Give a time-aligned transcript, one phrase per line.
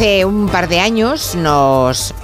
[0.00, 2.14] hace un par de años nos,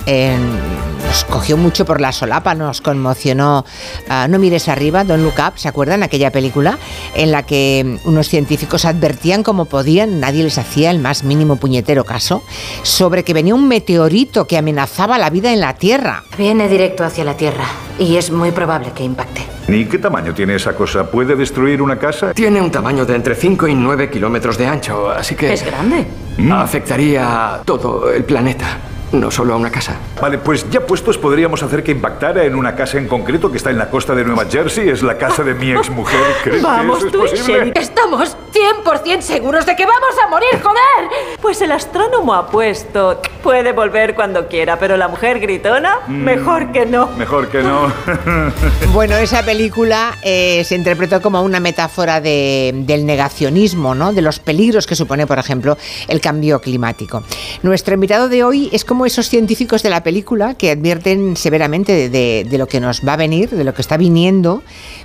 [1.28, 3.66] cogió mucho por la solapa, nos conmocionó
[4.08, 6.02] ah, No mires arriba, Don't Look Up, ¿se acuerdan?
[6.02, 6.78] Aquella película
[7.14, 12.04] en la que unos científicos advertían como podían, nadie les hacía el más mínimo puñetero
[12.04, 12.42] caso,
[12.82, 16.24] sobre que venía un meteorito que amenazaba la vida en la Tierra.
[16.38, 17.66] Viene directo hacia la Tierra
[17.98, 19.55] y es muy probable que impacte.
[19.68, 21.10] ¿Ni qué tamaño tiene esa cosa?
[21.10, 22.32] ¿Puede destruir una casa?
[22.32, 25.52] Tiene un tamaño de entre 5 y 9 kilómetros de ancho, así que...
[25.52, 26.06] Es grande.
[26.52, 28.78] Afectaría a todo el planeta,
[29.12, 29.96] no solo a una casa.
[30.20, 33.70] Vale, pues ya puestos podríamos hacer que impactara en una casa en concreto que está
[33.70, 34.88] en la costa de Nueva Jersey.
[34.88, 36.20] Es la casa de mi exmujer.
[36.42, 37.58] ¿Crees Vamos, que eso tú es y posible?
[37.66, 38.36] Sherry, estamos
[38.84, 41.38] 100% seguros de que vamos a morir, joder.
[41.40, 43.20] Pues el astrónomo ha puesto.
[43.42, 47.06] Puede volver cuando quiera, pero la mujer gritona, mejor que no.
[47.16, 47.92] Mejor que no.
[48.92, 54.12] Bueno, esa película eh, se interpretó como una metáfora de- del negacionismo, ¿no?
[54.12, 55.76] de los peligros que supone, por ejemplo,
[56.08, 57.22] el cambio climático.
[57.62, 62.08] Nuestro invitado de hoy es como esos científicos de la película que advierten severamente de,
[62.08, 64.62] de- de lo que nos va a venir, de lo que está viniendo,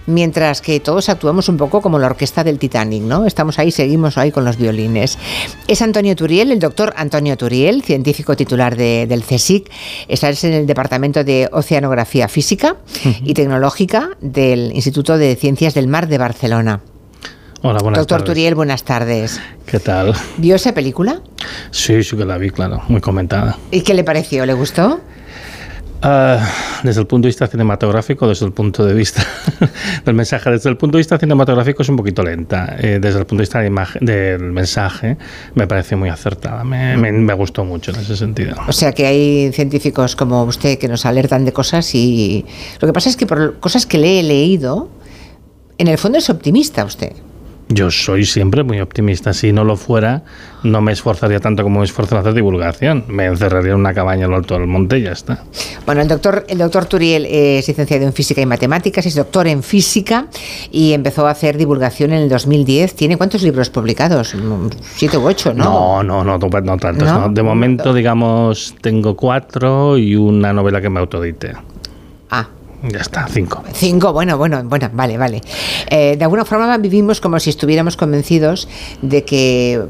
[0.07, 3.25] mientras que todos actuamos un poco como la orquesta del Titanic, ¿no?
[3.25, 5.17] Estamos ahí, seguimos ahí con los violines.
[5.67, 9.69] Es Antonio Turiel, el doctor Antonio Turiel, científico titular de- del CSIC.
[10.07, 12.77] Está en el Departamento de Oceanografía Física
[13.23, 16.81] y Tecnológica del Instituto de Ciencias del Mar de Barcelona.
[17.63, 18.25] Hola, buenas doctor tardes.
[18.33, 19.39] Turiel, buenas tardes.
[19.65, 20.13] ¿Qué tal?
[20.37, 21.21] ¿Vio esa película?
[21.69, 23.57] Sí, sí que la vi, claro, muy comentada.
[23.69, 24.45] ¿Y qué le pareció?
[24.47, 24.99] ¿Le gustó?
[26.03, 26.43] Ah,
[26.81, 29.23] desde el punto de vista cinematográfico, desde el punto de vista
[30.05, 32.75] del mensaje, desde el punto de vista cinematográfico es un poquito lenta.
[32.79, 33.69] Eh, desde el punto de vista de
[34.01, 35.17] del mensaje
[35.53, 36.63] me pareció muy acertada.
[36.63, 38.55] Me, me- me gustó mucho en ese sentido.
[38.67, 42.43] O sea que hay científicos como usted que nos alertan de cosas y
[42.79, 44.89] lo que pasa es que por cosas que le he leído,
[45.77, 47.13] en el fondo es optimista usted.
[47.73, 49.33] Yo soy siempre muy optimista.
[49.33, 50.23] Si no lo fuera,
[50.63, 53.05] no me esforzaría tanto como me esfuerzo en hacer divulgación.
[53.07, 55.43] Me encerraría en una cabaña en lo alto del monte y ya está.
[55.85, 59.63] Bueno, el doctor, el doctor Turiel es licenciado en física y matemáticas, es doctor en
[59.63, 60.27] física
[60.69, 62.93] y empezó a hacer divulgación en el 2010.
[62.95, 64.35] ¿Tiene cuántos libros publicados?
[64.35, 65.63] Mm, Siete u ocho, ¿no?
[65.63, 67.07] No, no, no, no, no tantos.
[67.07, 67.27] ¿No?
[67.27, 67.29] no.
[67.29, 71.53] De momento, digamos, tengo cuatro y una novela que me autodite.
[72.29, 72.47] Ah,
[72.83, 73.63] Ya está, cinco.
[73.73, 75.41] Cinco, bueno, bueno, bueno, vale, vale.
[75.89, 78.67] Eh, de alguna forma vivimos como si estuviéramos convencidos
[79.01, 79.81] de que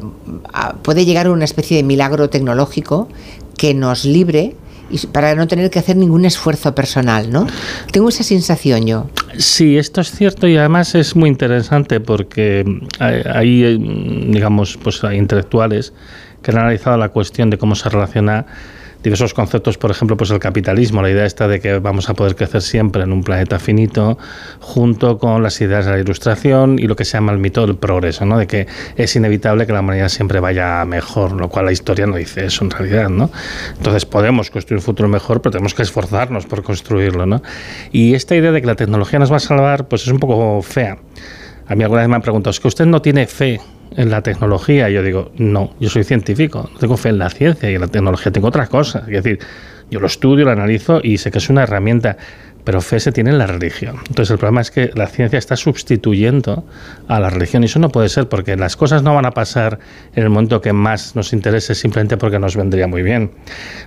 [0.54, 3.08] ah, puede llegar una especie de milagro tecnológico
[3.58, 4.56] que nos libre
[4.90, 7.48] y para no tener que hacer ningún esfuerzo personal, ¿no?
[7.92, 9.10] Tengo esa sensación yo.
[9.38, 12.66] Sí, esto es cierto y además es muy interesante porque
[13.00, 15.94] hay, hay, eh, digamos, pues hay intelectuales
[16.42, 18.46] que han analizado la cuestión de cómo se relaciona
[19.04, 22.36] diversos conceptos, por ejemplo, pues el capitalismo, la idea esta de que vamos a poder
[22.36, 24.18] crecer siempre en un planeta finito,
[24.60, 27.76] junto con las ideas de la ilustración y lo que se llama el mito del
[27.76, 28.38] progreso, ¿no?
[28.38, 32.18] de que es inevitable que la humanidad siempre vaya mejor, lo cual la historia no
[32.18, 33.10] dice eso en realidad.
[33.10, 33.32] ¿no?
[33.78, 37.26] Entonces podemos construir un futuro mejor, pero tenemos que esforzarnos por construirlo.
[37.26, 37.42] ¿no?
[37.92, 40.62] Y esta idea de que la tecnología nos va a salvar, pues es un poco
[40.62, 40.98] fea.
[41.68, 43.60] A mí alguna vez me han preguntado, ¿es que usted no tiene fe
[43.96, 44.90] en la tecnología?
[44.90, 47.82] Y yo digo, no, yo soy científico, no tengo fe en la ciencia y en
[47.82, 49.04] la tecnología, tengo otras cosas.
[49.08, 49.40] Es decir,
[49.90, 52.18] yo lo estudio, lo analizo y sé que es una herramienta,
[52.64, 53.98] pero fe se tiene en la religión.
[54.08, 56.64] Entonces el problema es que la ciencia está sustituyendo
[57.08, 59.80] a la religión y eso no puede ser porque las cosas no van a pasar
[60.16, 63.32] en el momento que más nos interese simplemente porque nos vendría muy bien.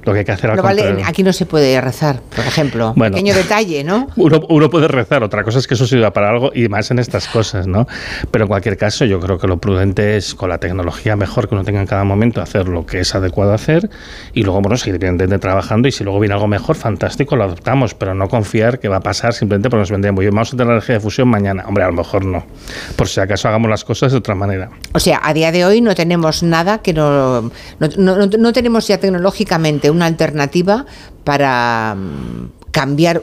[0.04, 2.92] Lo que hay que hacer al vale, contrario- aquí no se puede rezar, por ejemplo.
[2.96, 3.14] Bueno.
[3.14, 4.08] Pequeño detalle, ¿no?
[4.16, 6.98] Uno, uno puede rezar, otra cosa es que eso sirva para algo y más en
[6.98, 7.86] estas cosas, ¿no?
[8.30, 11.54] Pero en cualquier caso, yo creo que lo prudente es con la tecnología mejor que
[11.54, 13.90] uno tenga en cada momento hacer lo que es adecuado hacer
[14.32, 14.98] y luego, bueno, seguir
[15.40, 18.96] trabajando y si luego viene algo mejor, fantástico, lo adoptamos, pero no confiar que va
[18.96, 20.26] a pasar simplemente porque nos vendría muy.
[20.26, 21.64] Vamos a tener energía de fusión mañana.
[21.66, 22.44] Hombre, a lo mejor no.
[22.96, 24.70] Por si acaso hagamos las cosas de otra manera.
[24.92, 27.50] O sea, a día de hoy no tenemos nada que no, no,
[27.96, 30.86] no- no- no tenemos ya tecnológicamente una alternativa
[31.24, 33.22] para mm, cambiar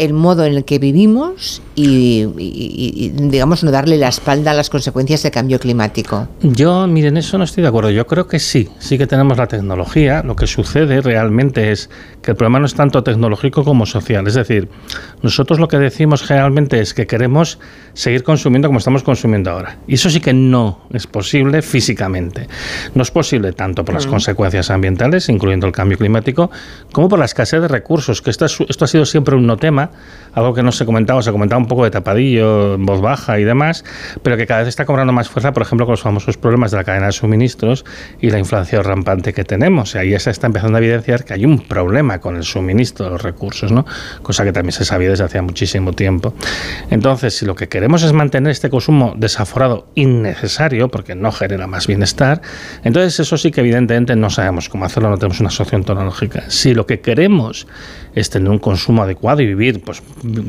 [0.00, 4.54] el modo en el que vivimos y, y- y, digamos, no darle la espalda a
[4.54, 6.26] las consecuencias del cambio climático.
[6.42, 7.90] Yo, miren, eso no estoy de acuerdo.
[7.90, 10.22] Yo creo que sí, sí que tenemos la tecnología.
[10.24, 11.90] Lo que sucede realmente es
[12.22, 14.26] que el problema no es tanto tecnológico como social.
[14.26, 14.68] Es decir,
[15.22, 17.58] nosotros lo que decimos generalmente es que queremos
[17.92, 19.78] seguir consumiendo como estamos consumiendo ahora.
[19.86, 22.48] Y eso sí que no es posible físicamente.
[22.94, 26.50] No es posible tanto por las consecuencias ambientales, incluyendo el cambio climático,
[26.92, 29.56] como por la escasez de recursos, que esto, es- esto ha sido siempre un no
[29.56, 29.89] tema
[30.32, 33.44] algo que no se comentaba, se comentaba un poco de tapadillo, en voz baja y
[33.44, 33.84] demás,
[34.22, 36.76] pero que cada vez está cobrando más fuerza, por ejemplo, con los famosos problemas de
[36.76, 37.84] la cadena de suministros
[38.20, 39.94] y la inflación rampante que tenemos.
[39.94, 43.22] Y se está empezando a evidenciar que hay un problema con el suministro de los
[43.22, 43.86] recursos, ¿no?
[44.22, 46.34] cosa que también se sabía desde hacía muchísimo tiempo.
[46.90, 51.86] Entonces, si lo que queremos es mantener este consumo desaforado innecesario, porque no genera más
[51.86, 52.40] bienestar,
[52.84, 56.44] entonces eso sí que evidentemente no sabemos cómo hacerlo, no tenemos una solución tecnológica.
[56.48, 57.66] Si lo que queremos
[58.14, 60.02] es tener un consumo adecuado y vivir pues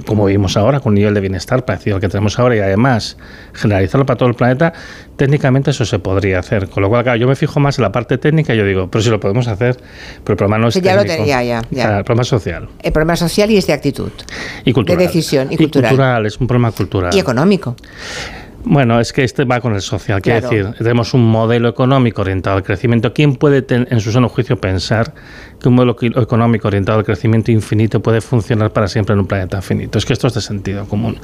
[0.05, 3.17] como vivimos ahora, con un nivel de bienestar parecido al que tenemos ahora y además
[3.53, 4.73] generalizarlo para todo el planeta,
[5.15, 6.69] técnicamente eso se podría hacer.
[6.69, 8.89] Con lo cual, claro, yo me fijo más en la parte técnica y yo digo,
[8.89, 9.77] pero si lo podemos hacer,
[10.23, 11.61] pero el problema no es ya Lo tenía, ya,
[11.97, 12.67] el problema social.
[12.81, 14.11] El problema social y es de actitud.
[14.65, 14.97] Y cultural.
[14.97, 15.91] De decisión y cultural.
[15.91, 17.15] Y cultural, es un problema cultural.
[17.15, 17.75] Y económico.
[18.63, 20.21] Bueno, es que este va con el social.
[20.21, 23.13] Quiere decir, tenemos un modelo económico orientado al crecimiento.
[23.13, 25.13] ¿Quién puede, en su sano juicio, pensar
[25.61, 29.61] que un modelo económico orientado al crecimiento infinito puede funcionar para siempre en un planeta
[29.61, 29.97] finito?
[29.97, 31.17] Es que esto es de sentido común.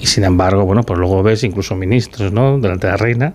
[0.00, 2.58] Y sin embargo, bueno, pues luego ves incluso ministros, ¿no?
[2.58, 3.34] Delante de la reina,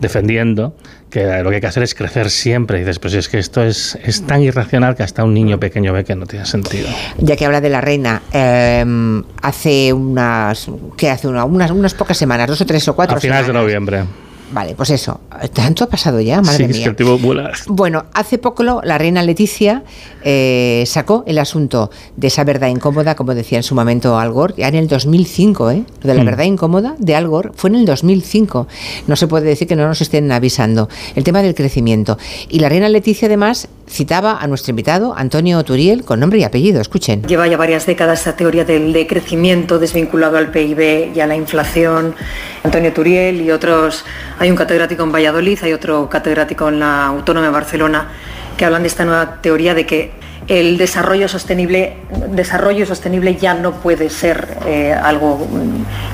[0.00, 0.74] defendiendo
[1.12, 2.78] que lo que hay que hacer es crecer siempre.
[2.78, 5.92] Y dices, pues es que esto es, es tan irracional que hasta un niño pequeño
[5.92, 6.88] ve que no tiene sentido.
[7.18, 11.28] Ya que habla de la reina, em, hace unas, ¿qué hace?
[11.28, 13.16] unas, unas pocas semanas, dos o tres o cuatro.
[13.16, 14.04] A finales de noviembre.
[14.52, 15.20] Vale, pues eso.
[15.52, 16.42] ¿Tanto ha pasado ya?
[16.42, 17.50] Madre sí, Es que el vuela.
[17.66, 19.82] Bueno, hace poco la reina Leticia
[20.24, 24.54] eh, sacó el asunto de esa verdad incómoda, como decía en su momento Al Gore,
[24.58, 25.84] ya en el 2005, ¿eh?
[26.02, 26.26] Lo de la mm.
[26.26, 28.68] verdad incómoda de Al Gore fue en el 2005.
[29.06, 30.88] No se puede decir que no nos estén avisando.
[31.14, 32.18] El tema del crecimiento.
[32.48, 36.80] Y la reina Leticia, además, citaba a nuestro invitado, Antonio Turiel, con nombre y apellido.
[36.80, 37.22] Escuchen.
[37.22, 42.14] Lleva ya varias décadas esa teoría del decrecimiento desvinculado al PIB y a la inflación.
[42.62, 44.04] Antonio Turiel y otros
[44.42, 48.08] hay un catedrático en Valladolid, hay otro catedrático en la Autónoma de Barcelona
[48.56, 50.10] que hablan de esta nueva teoría de que
[50.48, 51.94] el desarrollo sostenible,
[52.30, 55.46] desarrollo sostenible ya no puede ser eh, algo.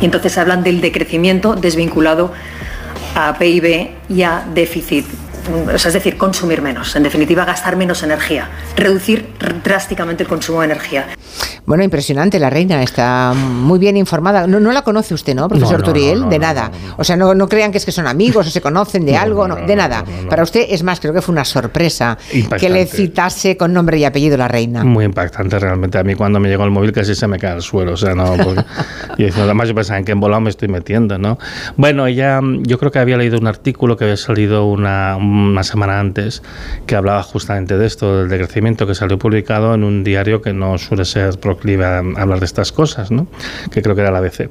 [0.03, 2.31] Y entonces hablan del decrecimiento desvinculado
[3.15, 5.07] a PIB y a déficit
[5.75, 9.27] es decir, consumir menos, en definitiva, gastar menos energía, reducir
[9.65, 11.07] drásticamente el consumo de energía.
[11.67, 14.47] Bueno, impresionante, la reina está muy bien informada.
[14.47, 16.29] No, no la conoce usted, ¿no, profesor Turiel?
[16.29, 16.71] de nada.
[16.97, 19.47] O sea, no, no crean que es que son amigos o se conocen de algo,
[19.47, 20.05] de nada.
[20.29, 22.19] Para usted, es más, creo que fue una sorpresa
[22.59, 24.85] que le citase con nombre y apellido la reina.
[24.85, 25.99] Muy impactante, realmente.
[25.99, 27.93] A mí cuando me llegó el móvil casi se me cae al suelo.
[27.93, 28.65] O sea, no, porque
[29.19, 31.39] yo además yo pensaba en qué embolado me estoy metiendo, ¿no?
[31.77, 36.01] Bueno, ella, yo creo que había leído un artículo que había salido una una semana
[36.01, 36.43] antes
[36.87, 40.79] que hablaba justamente de esto, del decrecimiento que salió publicado en un diario que no
[40.79, 43.27] suele ser proclive a hablar de estas cosas, ¿no?
[43.71, 44.51] que creo que era la ABC.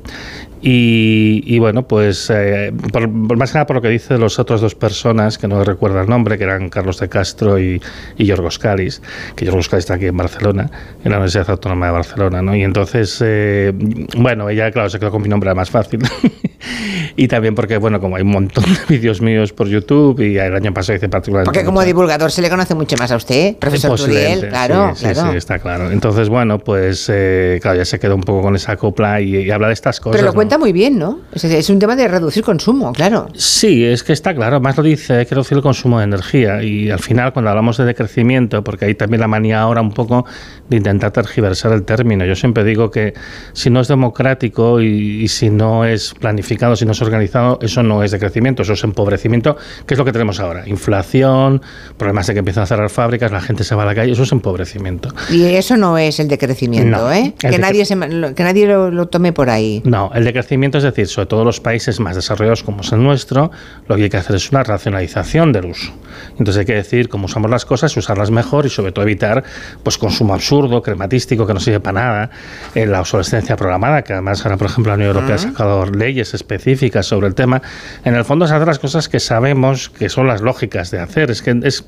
[0.61, 4.75] Y, bueno, pues eh, por, más que nada por lo que dice los otros dos
[4.75, 7.81] personas, que no recuerdo el nombre, que eran Carlos de Castro y,
[8.17, 9.01] y Yorgos Calis,
[9.35, 10.69] que Yorgos Calis está aquí en Barcelona,
[11.03, 12.55] en la Universidad Autónoma de Barcelona, ¿no?
[12.55, 13.71] Y entonces, eh,
[14.17, 16.01] bueno, ella, claro, se quedó con mi nombre, era más fácil.
[17.15, 20.55] y también porque, bueno, como hay un montón de vídeos míos por YouTube y el
[20.55, 21.47] año pasado hice particularmente...
[21.47, 25.31] Porque como divulgador se le conoce mucho más a usted, profesor Turiel, claro, sí, claro.
[25.31, 25.91] Sí, está claro.
[25.91, 29.67] Entonces, bueno, pues, eh, claro, ya se quedó un poco con esa copla y, habla
[29.67, 30.17] de estas cosas.
[30.17, 31.21] Pero lo cuenta muy bien, ¿no?
[31.33, 33.27] Es, un tema de reducir consumo, claro.
[33.35, 36.63] Sí, es que está claro, más lo dice, hay que reducir el consumo de energía
[36.63, 40.25] y al final cuando hablamos de decrecimiento, porque hay también la manía ahora un poco
[40.69, 43.13] de intentar tergiversar el término, yo siempre digo que
[43.53, 48.03] si no es democrático y, si no es planificado, si no es organizado, eso no
[48.03, 51.61] es decrecimiento, eso es empobrecimiento, que es lo que tenemos ahora, inflación,
[51.97, 54.23] problemas de que empiezan a cerrar fábricas, la gente se va a la calle, eso
[54.23, 55.09] es empobrecimiento.
[55.29, 57.33] Y eso no es el decrecimiento, ¿eh?
[57.37, 59.81] Que nadie, que nadie lo tome por ahí.
[59.85, 63.51] No, el decrecimiento es decir, sobre todo los países más desarrollados como es el nuestro,
[63.87, 65.91] lo que hay que hacer es una racionalización del uso.
[66.31, 69.43] Entonces hay que decir cómo usamos las cosas, usarlas mejor y sobre todo evitar
[69.83, 72.29] pues consumo absurdo, crematístico, que no sirve para nada,
[72.75, 76.33] en la obsolescencia programada, que además ahora, por ejemplo, la Unión Europea ha sacado leyes
[76.37, 77.61] específicas sobre el tema.
[78.05, 81.29] En el fondo es hacer las cosas que sabemos que son las lógicas de hacer.
[81.31, 81.83] Es que es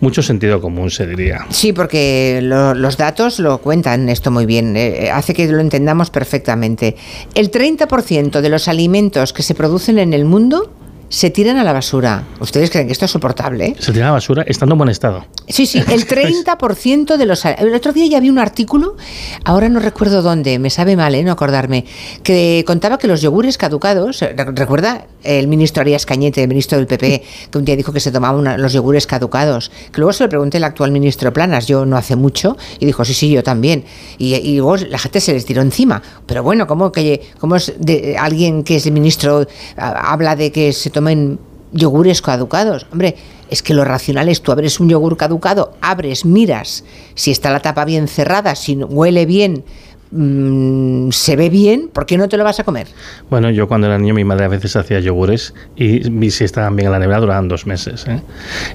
[0.00, 1.46] mucho sentido común, se diría.
[1.50, 6.96] Sí, porque los datos lo cuentan esto muy bien, eh, hace que lo entendamos perfectamente.
[7.34, 10.70] El 30% de los alimentos que se producen en el mundo
[11.12, 12.24] se tiran a la basura.
[12.40, 13.76] ¿Ustedes creen que esto es soportable?
[13.78, 15.26] Se tiran a la basura estando en buen estado.
[15.46, 17.44] Sí, sí, el 30% de los...
[17.44, 18.96] El otro día ya vi un artículo,
[19.44, 21.22] ahora no recuerdo dónde, me sabe mal, ¿eh?
[21.22, 21.84] no acordarme,
[22.22, 27.22] que contaba que los yogures caducados, ¿recuerda el ministro Arias Cañete, el ministro del PP,
[27.50, 29.70] que un día dijo que se tomaban los yogures caducados?
[29.92, 33.04] Que luego se lo pregunté al actual ministro Planas, yo no hace mucho, y dijo,
[33.04, 33.84] sí, sí, yo también.
[34.16, 36.02] Y, luego la gente se les tiró encima.
[36.24, 40.72] Pero bueno, ¿cómo, que, cómo es de, alguien que es el ministro habla de que
[40.72, 41.38] se toma tomen
[41.72, 42.86] yogures caducados.
[42.92, 43.16] Hombre,
[43.50, 47.60] es que lo racional es tú abres un yogur caducado, abres, miras si está la
[47.60, 49.64] tapa bien cerrada, si huele bien,
[50.10, 52.86] mm, se ve bien, ¿por qué no te lo vas a comer?
[53.30, 56.76] Bueno, yo cuando era niño mi madre a veces hacía yogures y vi si estaban
[56.76, 58.04] bien en la nevera duraban dos meses.
[58.06, 58.20] ¿eh?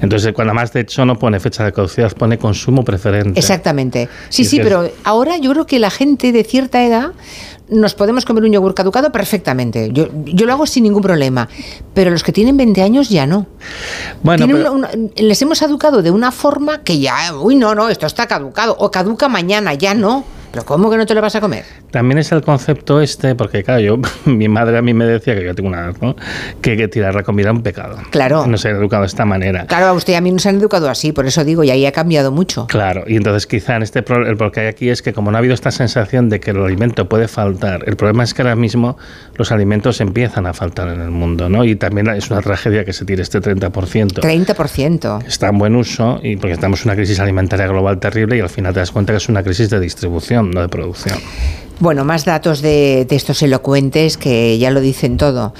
[0.02, 3.40] Entonces, cuando más de hecho no pone fecha de caducidad, pone consumo preferente.
[3.40, 4.10] Exactamente.
[4.30, 7.12] Sí, Y sí, es- pero ahora yo creo que la gente de cierta edad
[7.70, 9.90] nos podemos comer un yogur caducado perfectamente.
[9.92, 11.50] Yo, yo lo hago sin ningún problema.
[11.94, 13.46] Pero los que tienen 20 años ya no.
[14.24, 17.76] Bueno, Tienen pero- una- una- les hemos educado de una forma que ya, uy, no,
[17.76, 18.76] no, esto está caducado.
[18.80, 20.24] O caduca mañana, ya no.
[20.58, 21.66] Pero ¿cómo que no te lo vas a comer?
[21.92, 25.44] También es el concepto este, porque claro, yo, mi madre a mí me decía, que
[25.46, 26.16] yo tengo una ¿no?
[26.62, 27.96] que, que tirar la comida es un pecado.
[28.10, 28.48] Claro.
[28.48, 29.68] No ser educado de esta manera.
[29.68, 31.86] Claro, a usted y a mí nos han educado así, por eso digo, y ahí
[31.86, 32.66] ha cambiado mucho.
[32.66, 35.38] Claro, y entonces quizá en este pro- el que hay aquí es que como no
[35.38, 38.56] ha habido esta sensación de que el alimento puede faltar, el problema es que ahora
[38.56, 38.98] mismo
[39.36, 41.66] los alimentos empiezan a faltar en el mundo, ¿no?
[41.66, 44.22] Y también es una tragedia que se tire este 30%.
[44.22, 45.24] 30%.
[45.28, 48.50] Está en buen uso y porque estamos en una crisis alimentaria global terrible y al
[48.50, 51.20] final te das cuenta que es una crisis de distribución, no de producción.
[51.80, 55.54] Bueno, más datos de, de estos elocuentes que ya lo dicen todo.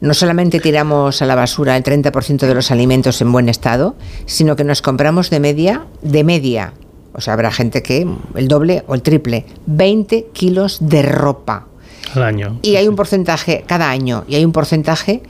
[0.00, 3.94] No solamente tiramos a la basura el 30% de los alimentos en buen estado,
[4.26, 6.72] sino que nos compramos de media, de media,
[7.12, 11.66] o sea, habrá gente que el doble o el triple, 20 kilos de ropa.
[12.14, 12.58] Al año.
[12.62, 15.22] Y hay un porcentaje, cada año, y hay un porcentaje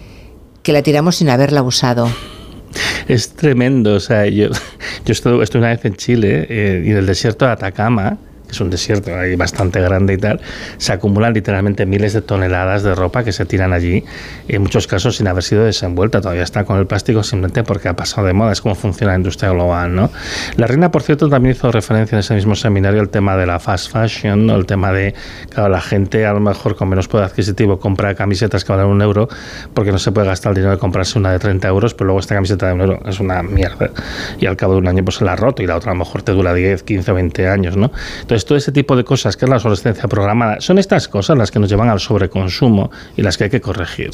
[0.62, 2.08] que la tiramos sin haberla usado.
[3.08, 4.48] Es tremendo, o sea, yo,
[5.04, 8.18] yo estuve, estuve una vez en Chile eh, y en el desierto de Atacama,
[8.52, 10.40] es un desierto ahí bastante grande y tal,
[10.78, 14.04] se acumulan literalmente miles de toneladas de ropa que se tiran allí,
[14.48, 17.96] en muchos casos sin haber sido desenvuelta, todavía está con el plástico simplemente porque ha
[17.96, 20.10] pasado de moda, es como funciona la industria global, ¿no?
[20.56, 23.58] La reina, por cierto, también hizo referencia en ese mismo seminario al tema de la
[23.58, 24.56] fast fashion, ¿no?
[24.56, 25.14] el tema de,
[25.50, 29.02] claro, la gente a lo mejor con menos poder adquisitivo compra camisetas que valen un
[29.02, 29.28] euro
[29.74, 32.20] porque no se puede gastar el dinero de comprarse una de 30 euros, pero luego
[32.20, 33.90] esta camiseta de un euro es una mierda
[34.38, 35.94] y al cabo de un año pues se la ha roto y la otra a
[35.94, 37.90] lo mejor te dura 10, 15 o 20 años, ¿no?
[38.20, 41.50] Entonces todo ese tipo de cosas que es la obsolescencia programada, son estas cosas las
[41.50, 44.10] que nos llevan al sobreconsumo y las que hay que corregir.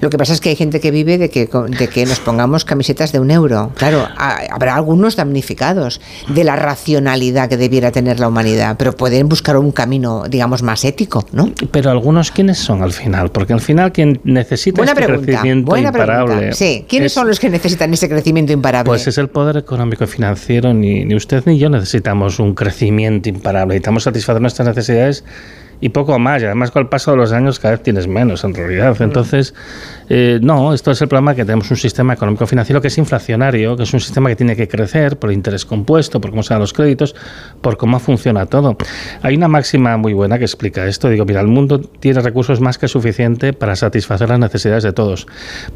[0.00, 2.64] Lo que pasa es que hay gente que vive de que, de que nos pongamos
[2.64, 3.72] camisetas de un euro.
[3.76, 9.28] Claro, ha- habrá algunos damnificados de la racionalidad que debiera tener la humanidad, pero pueden
[9.28, 11.50] buscar un camino, digamos, más ético, ¿no?
[11.70, 13.30] Pero algunos, ¿quiénes son al final?
[13.30, 15.26] Porque al final quien necesita Buena este pregunta.
[15.32, 16.34] crecimiento Buena imparable...
[16.34, 16.56] pregunta.
[16.56, 18.86] Sí, ¿quiénes es- son los que necesitan ese crecimiento imparable?
[18.88, 20.72] Pues es el poder económico y financiero.
[20.74, 23.74] Ni, ni usted ni yo necesitamos un crecimiento imparable.
[23.74, 25.24] Necesitamos satisfacer nuestras necesidades
[25.80, 26.42] y poco más.
[26.42, 28.96] Y además, con el paso de los años, cada vez tienes menos en realidad.
[29.00, 29.54] Entonces,
[30.08, 33.76] eh, no, esto es el problema que tenemos un sistema económico financiero que es inflacionario,
[33.76, 36.60] que es un sistema que tiene que crecer por interés compuesto, por cómo se dan
[36.60, 37.14] los créditos,
[37.60, 38.76] por cómo funciona todo.
[39.22, 41.08] Hay una máxima muy buena que explica esto.
[41.08, 45.26] Digo, mira, el mundo tiene recursos más que suficiente para satisfacer las necesidades de todos,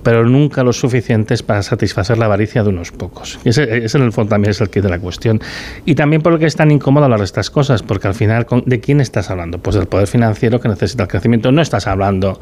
[0.03, 3.39] pero nunca los suficientes para satisfacer la avaricia de unos pocos.
[3.45, 5.41] Ese, ese en el fondo también es el kit de la cuestión.
[5.85, 8.47] Y también por lo que es tan incómodo hablar de estas cosas, porque al final,
[8.47, 9.59] ¿con- ¿de quién estás hablando?
[9.59, 11.51] Pues del poder financiero que necesita el crecimiento.
[11.51, 12.39] No estás hablando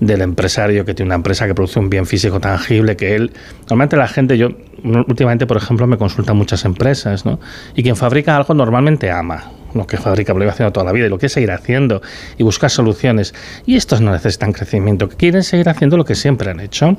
[0.00, 3.32] del empresario que tiene una empresa que produce un bien físico tangible, que él...
[3.62, 4.48] Normalmente la gente, yo
[4.84, 7.38] últimamente, por ejemplo, me consultan muchas empresas, ¿no?
[7.74, 11.06] Y quien fabrica algo normalmente ama lo que fabrica, lo lleva haciendo toda la vida
[11.06, 12.02] y lo quiere seguir haciendo
[12.38, 13.34] y buscar soluciones.
[13.66, 16.96] Y estos no necesitan crecimiento, quieren seguir haciendo lo que siempre han hecho.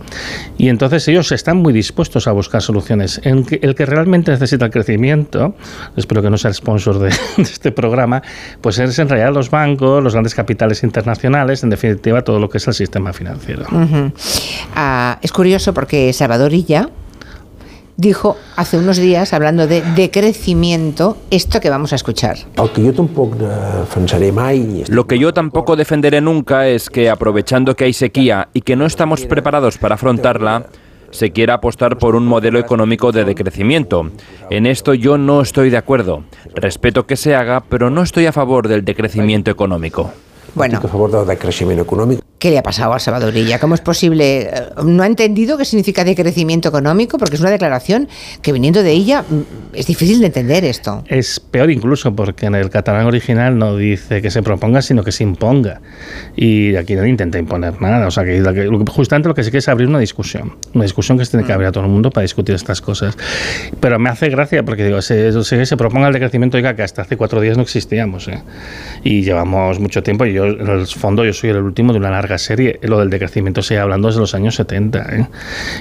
[0.58, 3.22] Y entonces ellos están muy dispuestos a buscar soluciones.
[3.24, 5.56] En el que realmente necesita el crecimiento,
[5.96, 8.22] espero que no sea el sponsor de, este programa,
[8.62, 12.58] pues es en realidad los bancos, los grandes capitales internacionales, en definitiva todo lo que
[12.58, 13.66] es el sistema financiero.
[14.75, 16.90] Ah, es curioso porque Salvador Illa
[18.01, 22.38] dijo hace unos días, hablando de decrecimiento, esto que vamos a escuchar.
[24.89, 28.88] Lo que yo tampoco defenderé nunca es que aprovechando que hay sequía y que no
[28.88, 30.65] estamos preparados para afrontarla,
[31.12, 34.10] se quiera apostar por un modelo económico de decrecimiento.
[34.50, 36.24] En esto yo no estoy de acuerdo.
[36.55, 40.12] Respeto que se haga, pero no estoy a favor del decrecimiento económico.
[40.55, 42.20] Bueno, a favor del decreixement econòmic.
[42.41, 43.60] ¿qué le ha pasado a Salvador Illa?
[43.60, 44.41] ¿Cómo es posible?
[44.41, 44.50] Eh,
[44.84, 47.20] ¿No ha entendido qué significa decrecimiento económico?
[47.20, 48.10] Porque es una declaración
[48.41, 49.41] que viniendo de ella mm,
[49.75, 51.03] es difícil de entender esto.
[51.08, 55.12] Es peor incluso porque en el catalán original no dice que se proponga, sino que
[55.12, 55.81] se imponga.
[56.36, 58.08] Y aquí nadie intenta imponer nada.
[58.08, 60.00] O sea, que, lo que- lo que- justamente lo que sí que es abrir una
[60.00, 60.55] discusión.
[60.74, 63.15] Una discusión que se tiene que abrir a todo el mundo para discutir estas cosas.
[63.79, 67.03] Pero me hace gracia porque digo, se, se, se proponga el decrecimiento, oiga, que hasta
[67.03, 68.27] hace cuatro días no existíamos.
[68.29, 68.41] ¿eh?
[69.03, 72.12] Y llevamos mucho tiempo y yo, en el fondo, yo soy el último de una
[72.12, 72.79] larga serie.
[72.83, 75.15] Lo del decrecimiento se hablando desde los años 70.
[75.15, 75.27] ¿eh?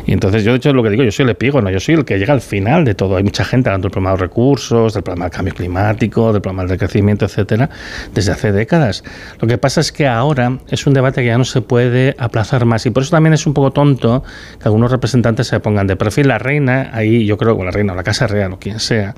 [0.07, 2.05] Y entonces yo, de hecho, lo que digo, yo soy el epígono, yo soy el
[2.05, 3.17] que llega al final de todo.
[3.17, 6.43] Hay mucha gente hablando del problema de los recursos, del problema del cambio climático, del
[6.43, 7.71] problema del decrecimiento, etcétera,
[8.15, 9.05] desde hace décadas.
[9.41, 12.65] Lo que pasa es que ahora es un debate que ya no se puede aplazar
[12.65, 14.23] más y por eso también es un poco tonto
[14.59, 16.29] que algunos representantes se pongan de perfil.
[16.29, 19.15] La reina, ahí yo creo, o la reina o la Casa Real o quien sea,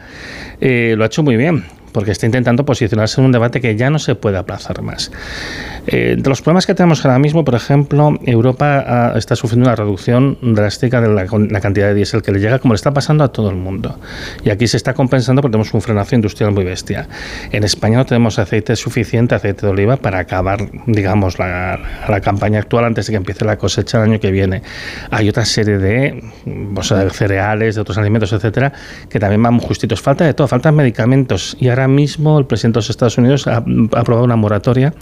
[0.61, 3.91] eh, lo ha hecho muy bien porque está intentando posicionarse en un debate que ya
[3.91, 5.11] no se puede aplazar más.
[5.87, 10.39] Eh, de los problemas que tenemos ahora mismo, por ejemplo, Europa está sufriendo una reducción
[10.41, 13.51] drástica de la, cantidad de diésel que le llega, como le está pasando a todo
[13.51, 13.99] el mundo.
[14.45, 17.09] Y aquí se está compensando porque tenemos un frenazo industrial muy bestia.
[17.51, 22.61] En España no tenemos aceite suficiente, aceite de oliva, para acabar, digamos, la, la campaña
[22.61, 24.63] actual antes de que empiece la cosecha el año que viene.
[25.11, 26.23] Hay otra serie de,
[27.13, 28.73] cereales, de otros alimentos, etcétera,
[29.09, 30.01] que también van justitos.
[30.01, 31.57] Falta de todo, faltan medicamentos.
[31.61, 34.95] Y ahora mismo el presidente de los Estados Unidos ha, ha aprobado una moratoria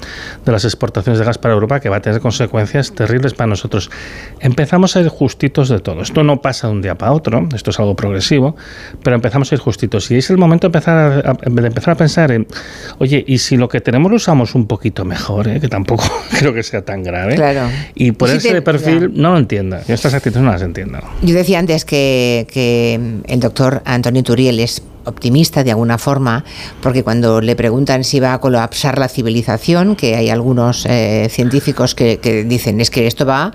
[0.45, 3.91] de las exportaciones de gas para Europa que va a tener consecuencias terribles para nosotros.
[4.41, 6.03] Empezamos a ir justitos de todo.
[6.03, 8.57] Esto no pasa de un día para otro, esto es algo progresivo,
[9.03, 10.11] pero empezamos a ir justitos.
[10.11, 10.97] Y es el momento de empezar
[11.27, 12.47] a, de empezar a pensar en,
[12.99, 15.49] oye, ¿y si lo que tenemos lo usamos un poquito mejor?
[15.49, 15.61] Eh?
[15.61, 16.05] Que tampoco
[16.39, 17.35] creo que sea tan grave.
[17.35, 17.69] Claro.
[17.95, 19.79] Y por ese de perfil no lo entiendo.
[19.87, 20.99] Yo estas actitudes no las entiendo.
[21.23, 26.45] Yo decía antes que, que el doctor Antonio Turiel es optimista de alguna forma,
[26.83, 31.95] porque cuando le preguntan si va a colapsar la civilización, que hay algunos eh, científicos
[31.95, 33.53] que, que, dicen es que esto va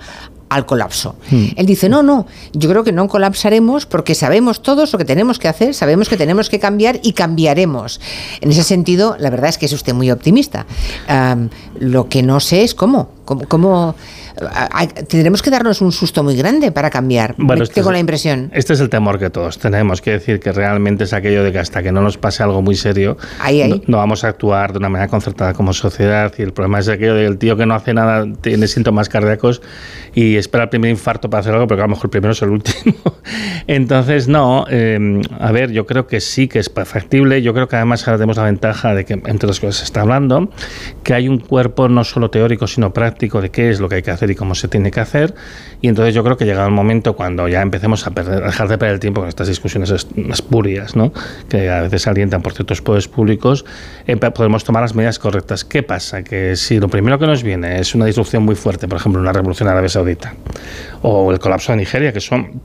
[0.48, 1.16] al colapso.
[1.30, 1.46] Hmm.
[1.56, 5.38] Él dice, no, no, yo creo que no colapsaremos porque sabemos todos lo que tenemos
[5.38, 8.00] que hacer, sabemos que tenemos que cambiar y cambiaremos.
[8.40, 10.66] En ese sentido, la verdad es que es usted muy optimista.
[11.08, 11.48] Um,
[11.80, 13.94] lo que no sé es cómo, cómo, cómo
[15.08, 17.34] tendremos que darnos un susto muy grande para cambiar.
[17.38, 18.50] Bueno, este tengo la impresión.
[18.52, 21.58] Este es el temor que todos tenemos, que decir que realmente es aquello de que
[21.58, 23.16] hasta que no nos pase algo muy serio,
[23.86, 26.32] No, vamos a actuar de una manera concertada como sociedad.
[26.38, 29.62] Y el problema es aquello del tío que no hace nada, tiene síntomas cardíacos
[30.14, 32.42] y espera el primer infarto para hacer algo, pero a lo mejor el primero es
[32.42, 32.96] el último.
[33.66, 37.42] Entonces, no, eh, a ver, yo creo que sí que es factible.
[37.42, 40.02] Yo creo que además ahora tenemos la ventaja de que, entre las cosas se está
[40.02, 40.50] hablando,
[41.02, 44.02] que hay un cuerpo no solo teórico, sino práctico de qué es lo que hay
[44.02, 45.34] que hacer y cómo se tiene que hacer.
[45.80, 48.78] Y entonces yo creo que llega el momento cuando ya empecemos a, perder, dejar de
[48.78, 51.12] perder el tiempo con estas discusiones espurias, ¿no?
[51.48, 53.64] que a veces alientan por ciertos poderes públicos,
[54.34, 55.64] podemos tomar las medidas correctas.
[55.64, 56.22] ¿Qué pasa?
[56.22, 59.32] Que si lo primero que nos viene es una disrupción muy fuerte, por ejemplo, una
[59.32, 60.34] revolución árabe saudita,
[61.02, 62.60] o el colapso de Nigeria, que son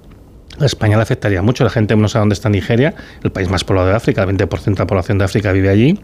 [0.60, 1.63] a España le afectaría mucho.
[1.63, 4.63] La gente no sabe dónde está Nigeria, el país más poblado de África, el 20%
[4.63, 6.00] de la población de África vive allí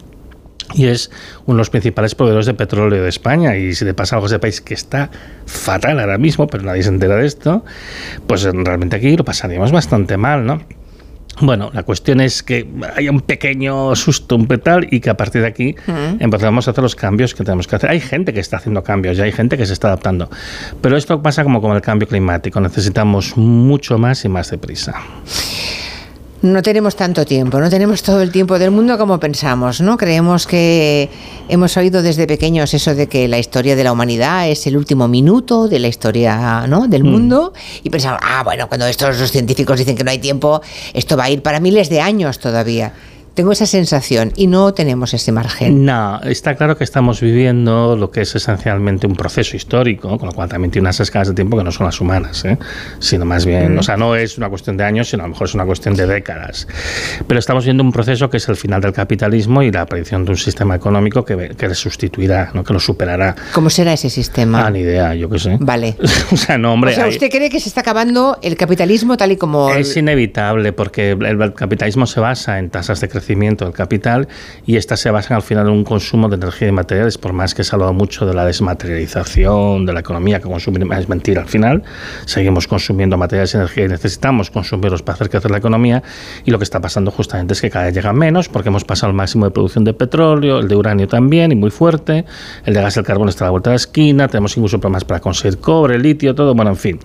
[0.74, 1.10] y es
[1.46, 3.56] uno de los principales proveedores de petróleo de España.
[3.56, 5.10] Y si le pasa algo a ese país que está
[5.46, 7.64] fatal ahora mismo, pero nadie se entera de esto,
[8.26, 10.60] pues realmente aquí lo pasaríamos bastante mal, ¿no?
[11.40, 15.42] Bueno, la cuestión es que haya un pequeño susto, un petal, y que a partir
[15.42, 15.76] de aquí
[16.18, 17.90] empezamos a hacer los cambios que tenemos que hacer.
[17.90, 20.28] Hay gente que está haciendo cambios, ya hay gente que se está adaptando.
[20.80, 24.94] Pero esto pasa como con el cambio climático, necesitamos mucho más y más deprisa.
[26.40, 29.96] No tenemos tanto tiempo, no tenemos todo el tiempo del mundo como pensamos, ¿no?
[29.96, 31.08] Creemos que
[31.48, 35.08] hemos oído desde pequeños eso de que la historia de la humanidad es el último
[35.08, 36.86] minuto de la historia, ¿no?
[36.86, 37.08] del mm.
[37.08, 40.62] mundo y pensamos, ah, bueno, cuando estos los científicos dicen que no hay tiempo,
[40.94, 42.92] esto va a ir para miles de años todavía.
[43.38, 45.84] Tengo esa sensación y no tenemos ese margen.
[45.84, 50.34] No, está claro que estamos viviendo lo que es esencialmente un proceso histórico, con lo
[50.34, 52.58] cual también tiene unas escalas de tiempo que no son las humanas, ¿eh?
[52.98, 53.78] sino más bien, mm.
[53.78, 55.94] o sea, no es una cuestión de años, sino a lo mejor es una cuestión
[55.94, 56.66] de décadas.
[57.28, 60.32] Pero estamos viendo un proceso que es el final del capitalismo y la aparición de
[60.32, 62.64] un sistema económico que, que le sustituirá, ¿no?
[62.64, 63.36] que lo superará.
[63.52, 64.66] ¿Cómo será ese sistema?
[64.66, 65.58] Ah, ni idea, yo qué sé.
[65.60, 65.94] Vale.
[66.32, 66.90] o sea, no, hombre.
[66.90, 69.70] O sea, ¿usted cree que se está acabando el capitalismo tal y como.?
[69.70, 74.28] Es inevitable, porque el capitalismo se basa en tasas de crecimiento del capital
[74.66, 77.54] y estas se basan al final en un consumo de energía y materiales, por más
[77.54, 81.42] que se ha hablado mucho de la desmaterialización de la economía, que consumir es mentira
[81.42, 81.82] al final,
[82.24, 86.02] seguimos consumiendo materiales y energía y necesitamos consumirlos para hacer crecer la economía
[86.44, 89.10] y lo que está pasando justamente es que cada vez llega menos porque hemos pasado
[89.10, 92.24] el máximo de producción de petróleo, el de uranio también y muy fuerte,
[92.64, 94.80] el de gas y el carbón está a la vuelta de la esquina, tenemos incluso
[94.80, 96.98] problemas para conseguir cobre, litio, todo, bueno, en fin.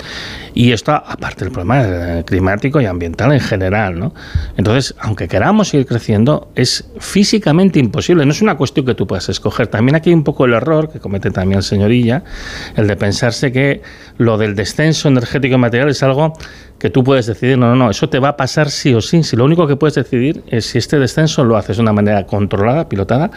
[0.54, 4.14] Y esto aparte del problema eh, climático y ambiental en general, ¿no?
[4.58, 6.12] Entonces, aunque queramos seguir creciendo,
[6.56, 8.26] es físicamente imposible.
[8.26, 9.67] No es una cuestión que tú puedas escoger.
[9.67, 12.23] También aquí hay un poco el error que comete también el señorilla,
[12.76, 13.82] el de pensarse que
[14.17, 16.34] lo del descenso energético y material es algo
[16.80, 17.58] que tú puedes decidir.
[17.58, 19.23] No, no, no, eso te va a pasar sí o sí.
[19.23, 22.26] Si lo único que puedes decidir es si este descenso lo haces de una manera
[22.26, 23.32] controlada, pilotada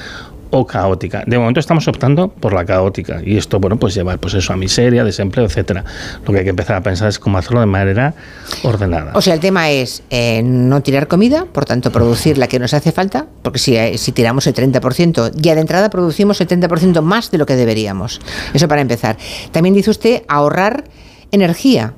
[0.50, 1.24] o caótica.
[1.26, 4.56] De momento estamos optando por la caótica y esto, bueno, pues lleva pues eso a
[4.56, 5.84] miseria, desempleo, etcétera.
[6.24, 8.14] Lo que hay que empezar a pensar es cómo hacerlo de manera
[8.62, 9.12] ordenada.
[9.14, 12.74] O sea, el tema es eh, no tirar comida, por tanto producir la que nos
[12.74, 17.02] hace falta, porque si, eh, si tiramos el 30%, ya de entrada producimos el 30%
[17.02, 18.20] más de lo que deberíamos.
[18.54, 19.16] Eso para empezar.
[19.52, 20.84] También dice usted ahorrar
[21.30, 21.94] energía.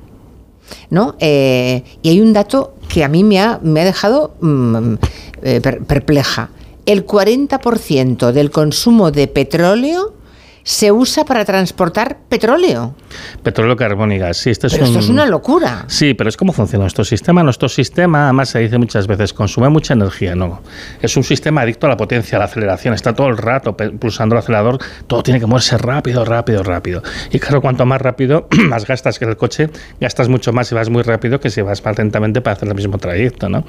[0.90, 1.16] ¿No?
[1.18, 4.96] Eh, y hay un dato que a mí me ha, me ha dejado mm,
[5.86, 6.50] perpleja
[6.88, 10.14] el 40% del consumo de petróleo
[10.68, 12.94] se usa para transportar petróleo.
[13.42, 14.36] Petróleo, carbón y gas.
[14.36, 14.96] Sí, este pero es un...
[14.96, 15.86] esto es una locura.
[15.86, 17.42] Sí, pero es como funciona nuestro sistema.
[17.42, 20.34] Nuestro sistema, además se dice muchas veces, consume mucha energía.
[20.34, 20.60] No,
[21.00, 22.92] es un sistema adicto a la potencia, a la aceleración.
[22.92, 24.76] Está todo el rato pulsando el acelerador.
[25.06, 27.02] Todo tiene que moverse rápido, rápido, rápido.
[27.32, 29.70] Y claro, cuanto más rápido, más gastas que el coche.
[30.02, 32.74] Gastas mucho más si vas muy rápido que si vas más lentamente para hacer el
[32.74, 33.64] mismo trayecto, ¿no?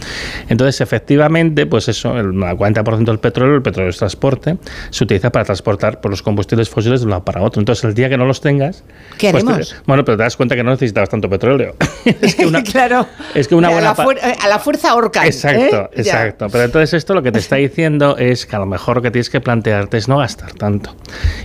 [0.50, 4.58] Entonces, efectivamente, pues eso, el 40% del petróleo, el petróleo es transporte,
[4.90, 7.60] se utiliza para transportar por los combustibles fósiles de un lado para otro.
[7.62, 8.84] Entonces, el día que no los tengas...
[9.18, 9.76] ¿Qué pues te- haremos?
[9.86, 11.76] bueno, pero te das cuenta que no necesitabas tanto petróleo.
[12.06, 13.06] es que una, claro.
[13.36, 13.94] es que una a, buena...
[13.96, 15.26] la a la fuerza ahorcan.
[15.26, 15.90] Exacto, ¿eh?
[15.98, 16.02] Ya.
[16.02, 16.48] exacto.
[16.52, 19.12] Pero entonces esto lo que te está diciendo es que a lo mejor lo que
[19.12, 20.96] tienes que plantearte es no gastar tanto.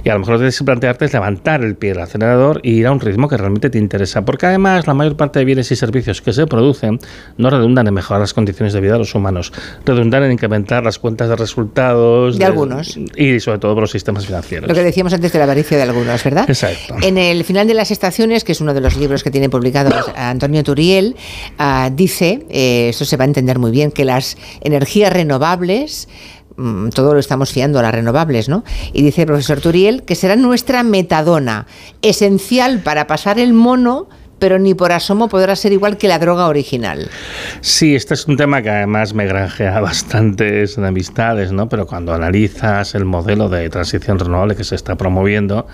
[0.04, 2.60] Y a lo mejor lo que tienes que plantearte es levantar el pie del acelerador
[2.62, 4.24] y ir a un ritmo que realmente te interesa.
[4.24, 6.98] Porque además la mayor parte de bienes y servicios que se producen
[7.36, 9.52] no redundan en mejorar las condiciones de vida de los humanos,
[9.84, 12.96] redundan en incrementar las cuentas de resultados De algunos.
[13.16, 14.68] y sobre todo por los sistemas financieros.
[14.68, 16.44] Lo que decíamos antes de la avaricia de algunos, ¿verdad?
[16.48, 16.96] Exacto.
[17.02, 19.90] En el final de las estaciones, que es uno de los libros que tiene publicado
[20.16, 21.16] Antonio Turiel,
[21.58, 26.08] ah, dice, eh, esto se va a entender muy bien, que las energías renovables
[26.56, 28.64] mm, todo lo estamos fiando a las renovables, ¿no?
[28.92, 31.66] Y dice el profesor Turiel que será nuestra metadona,
[32.02, 36.48] esencial para pasar el mono, pero ni por asomo podrá ser igual que la droga
[36.48, 37.10] original.
[37.60, 41.68] Sí, este es un tema que además me granjea bastantes enemistades, ¿no?
[41.68, 45.66] Pero cuando analizas el modelo de transición renovable que se está promoviendo,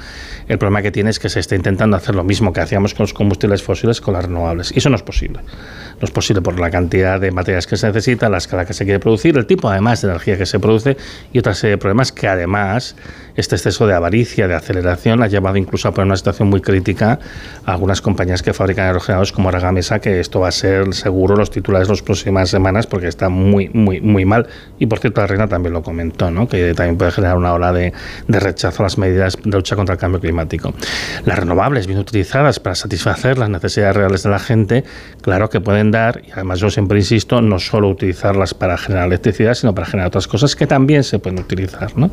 [0.49, 3.05] el problema que tiene es que se está intentando hacer lo mismo que hacíamos con
[3.05, 4.73] los combustibles fósiles con las renovables.
[4.75, 5.41] Y eso no es posible.
[6.01, 8.85] No es posible por la cantidad de materias que se necesita, la escala que se
[8.85, 10.97] quiere producir, el tipo además de energía que se produce
[11.33, 12.97] y otra serie de problemas que además
[13.37, 17.19] este exceso de avaricia, de aceleración, ha llevado incluso a poner una situación muy crítica
[17.65, 21.51] a algunas compañías que fabrican aerogeneradores como Aragamesa, que esto va a ser seguro los
[21.51, 24.47] titulares las próximas semanas porque está muy, muy, muy mal.
[24.79, 26.49] Y por cierto, la reina también lo comentó, ¿no?
[26.49, 27.93] que también puede generar una ola de,
[28.27, 30.73] de rechazo a las medidas de lucha contra el cambio climático.
[31.25, 34.85] Las renovables, bien utilizadas para satisfacer las necesidades reales de la gente,
[35.23, 39.55] claro que pueden dar, y además yo siempre insisto, no solo utilizarlas para generar electricidad,
[39.55, 41.97] sino para generar otras cosas que también se pueden utilizar.
[41.97, 42.11] ¿no?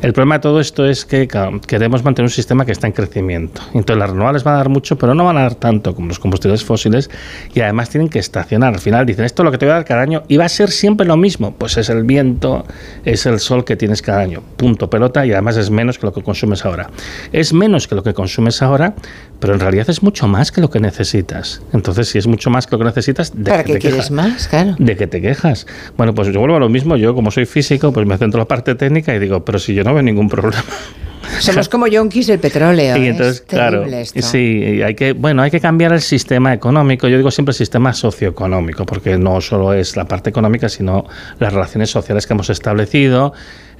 [0.00, 1.28] El problema de todo esto es que
[1.66, 3.62] queremos mantener un sistema que está en crecimiento.
[3.74, 6.18] Entonces las renovables van a dar mucho, pero no van a dar tanto como los
[6.18, 7.10] combustibles fósiles
[7.54, 8.74] y además tienen que estacionar.
[8.74, 10.44] Al final dicen, esto es lo que te voy a dar cada año y va
[10.44, 11.54] a ser siempre lo mismo.
[11.56, 12.64] Pues es el viento,
[13.04, 14.42] es el sol que tienes cada año.
[14.56, 16.90] Punto pelota y además es menos que lo que consumes ahora.
[17.32, 18.94] Es menos que lo que consumes ahora,
[19.40, 21.62] pero en realidad es mucho más que lo que necesitas.
[21.72, 23.01] Entonces, si es mucho más que lo que necesitas,
[23.34, 24.10] ¿de ¿Para qué qué te quieres quejas?
[24.10, 24.48] más?
[24.48, 24.74] Claro.
[24.78, 25.66] ¿De qué te quejas?
[25.96, 26.96] Bueno, pues yo vuelvo a lo mismo.
[26.96, 29.74] Yo, como soy físico, pues me centro en la parte técnica y digo, pero si
[29.74, 30.62] yo no veo ningún problema.
[31.38, 32.96] Somos como yonkis del petróleo.
[33.02, 34.20] Y entonces, Es claro, esto.
[34.22, 37.08] sí, hay que, bueno, hay que cambiar el sistema económico.
[37.08, 41.04] Yo digo siempre sistema socioeconómico, porque no solo es la parte económica, sino
[41.38, 43.32] las relaciones sociales que hemos establecido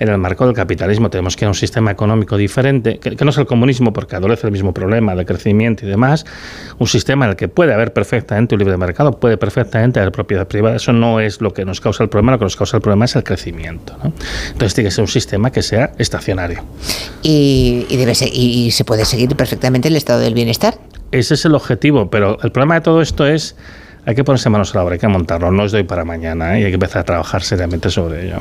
[0.02, 1.08] en el marco del capitalismo.
[1.10, 4.16] Tenemos que ir a un sistema económico diferente, que, que no es el comunismo, porque
[4.16, 6.24] adolece el mismo problema de crecimiento y demás.
[6.78, 10.46] Un sistema en el que puede haber perfectamente un libre mercado, puede perfectamente haber propiedad
[10.46, 10.76] privada.
[10.76, 13.04] Eso no es lo que nos causa el problema, lo que nos causa el problema
[13.04, 13.96] es el crecimiento.
[14.02, 14.12] ¿no?
[14.48, 16.62] Entonces tiene que ser un sistema que sea estacionario.
[17.22, 20.78] Y, y debe ser- y- y se puede seguir perfectamente el estado del bienestar.
[21.12, 23.54] Ese es el objetivo, pero el problema de todo esto es
[24.04, 26.56] hay que ponerse manos a la obra, hay que montarlo, no es de para mañana
[26.56, 26.62] ¿eh?
[26.62, 28.38] y hay que empezar a trabajar seriamente sobre ello.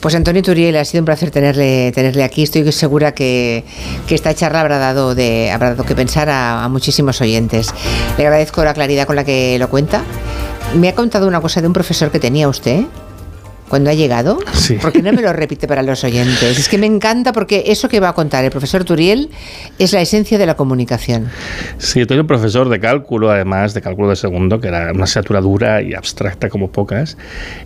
[0.00, 2.42] Pues Antonio Turiel, ha sido un placer tenerle, tenerle aquí.
[2.42, 3.64] Estoy segura que,
[4.08, 7.72] esta charla habrá dado, de, habrá dado que pensar a muchísimos oyentes.
[8.18, 10.02] Le agradezco la claridad con la que lo cuenta.
[10.74, 12.84] Me ha contado una cosa de un profesor que tenía usted
[13.70, 14.38] cuando ha llegado.
[14.52, 14.74] Sí.
[14.74, 16.58] ¿Por qué no me lo repite para los oyentes?
[16.58, 19.30] Es que me encanta porque eso que va a contar el profesor Turiel
[19.78, 21.28] es la esencia de la comunicación.
[21.78, 25.04] Sí, yo tenía un profesor de cálculo, además de cálculo de segundo, que era una
[25.04, 27.16] asignatura dura y abstracta como pocas,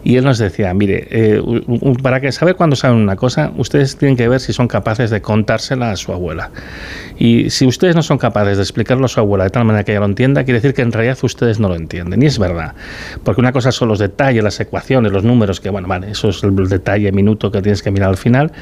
[0.05, 1.43] y él nos decía, mire, eh,
[2.03, 5.23] para que saber cuándo saben una cosa, ustedes tienen que ver si son capaces de
[5.23, 6.51] contársela a su abuela.
[7.19, 9.93] Y si ustedes no son capaces de explicarlo a su abuela de tal manera que
[9.93, 12.23] ella lo entienda, quiere decir que en realidad ustedes no lo entienden.
[12.23, 12.75] Y es verdad,
[13.23, 16.43] porque una cosa son los detalles, las ecuaciones, los números, que bueno, vale, eso es
[16.43, 18.53] el detalle minuto que tienes que mirar al final,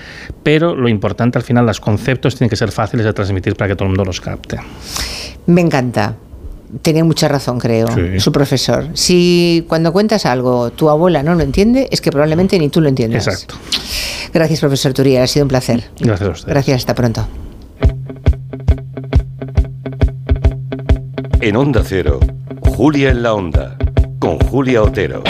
[0.42, 3.74] pero lo importante al final, los conceptos tienen que ser fáciles de transmitir para que
[3.76, 4.58] todo el mundo los capte.
[5.46, 6.14] Me encanta.
[6.80, 8.18] Tenía mucha razón, creo, Sí.
[8.18, 8.88] su profesor.
[8.94, 12.88] Si cuando cuentas algo tu abuela no lo entiende, es que probablemente ni tú lo
[12.88, 13.26] entiendas.
[13.28, 13.56] Exacto.
[14.32, 15.22] Gracias, profesor Turiel.
[15.22, 15.84] Ha sido un placer.
[16.00, 16.46] Gracias a ustedes.
[16.54, 17.28] Gracias, hasta pronto.
[21.42, 22.20] En Onda Cero,
[22.62, 23.76] Julia en la Onda,
[24.18, 25.22] con Julia Otero.